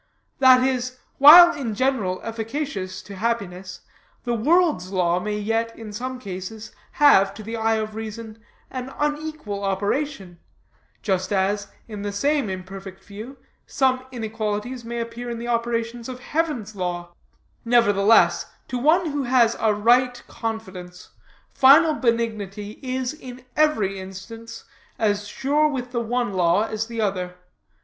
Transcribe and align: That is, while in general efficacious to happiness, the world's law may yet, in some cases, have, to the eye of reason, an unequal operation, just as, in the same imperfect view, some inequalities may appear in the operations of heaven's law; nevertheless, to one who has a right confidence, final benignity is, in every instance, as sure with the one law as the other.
That 0.39 0.63
is, 0.63 0.97
while 1.19 1.53
in 1.53 1.75
general 1.75 2.21
efficacious 2.23 3.03
to 3.03 3.15
happiness, 3.17 3.81
the 4.23 4.33
world's 4.33 4.91
law 4.91 5.19
may 5.19 5.37
yet, 5.37 5.77
in 5.77 5.93
some 5.93 6.17
cases, 6.17 6.71
have, 6.93 7.35
to 7.35 7.43
the 7.43 7.55
eye 7.55 7.75
of 7.75 7.93
reason, 7.93 8.39
an 8.71 8.91
unequal 8.97 9.63
operation, 9.63 10.39
just 11.03 11.31
as, 11.31 11.67
in 11.87 12.01
the 12.01 12.11
same 12.11 12.49
imperfect 12.49 13.03
view, 13.03 13.37
some 13.67 14.03
inequalities 14.11 14.83
may 14.83 14.99
appear 14.99 15.29
in 15.29 15.37
the 15.37 15.47
operations 15.47 16.09
of 16.09 16.19
heaven's 16.19 16.75
law; 16.75 17.13
nevertheless, 17.63 18.47
to 18.69 18.79
one 18.79 19.11
who 19.11 19.25
has 19.25 19.55
a 19.59 19.71
right 19.71 20.23
confidence, 20.27 21.09
final 21.53 21.93
benignity 21.93 22.79
is, 22.81 23.13
in 23.13 23.45
every 23.55 23.99
instance, 23.99 24.63
as 24.97 25.27
sure 25.27 25.67
with 25.67 25.91
the 25.91 26.01
one 26.01 26.33
law 26.33 26.63
as 26.65 26.87
the 26.87 26.99
other. 26.99 27.35